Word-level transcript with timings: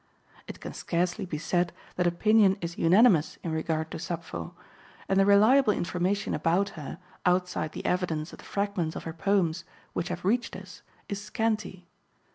It 0.47 0.59
can 0.59 0.73
scarcely 0.73 1.27
be 1.27 1.37
said 1.37 1.71
that 1.95 2.07
opinion 2.07 2.57
is 2.59 2.75
unanimous 2.75 3.37
in 3.43 3.51
regard 3.51 3.91
to 3.91 3.99
Sappho, 3.99 4.55
and 5.07 5.19
the 5.19 5.27
reliable 5.27 5.73
information 5.73 6.33
about 6.33 6.69
her, 6.69 6.97
outside 7.23 7.73
the 7.73 7.85
evidence 7.85 8.33
of 8.33 8.39
the 8.39 8.43
fragments 8.45 8.95
of 8.95 9.03
her 9.03 9.13
poems 9.13 9.63
which 9.93 10.09
have 10.09 10.25
reached 10.25 10.55
us, 10.55 10.81
is 11.07 11.21
scanty. 11.23 11.85